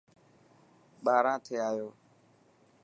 [1.03, 1.87] ٻاهران ٿي آيو.